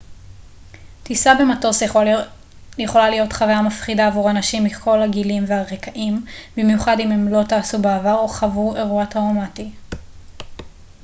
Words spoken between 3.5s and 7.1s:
מפחידה עבור אנשים מכל הגילים והרקעים במיוחד